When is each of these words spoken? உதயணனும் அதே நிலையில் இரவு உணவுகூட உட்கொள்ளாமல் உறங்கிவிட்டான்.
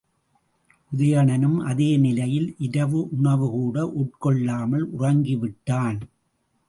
உதயணனும் 0.91 1.59
அதே 1.63 1.97
நிலையில் 1.97 2.55
இரவு 2.57 3.01
உணவுகூட 3.17 3.85
உட்கொள்ளாமல் 4.01 4.85
உறங்கிவிட்டான். 4.99 5.99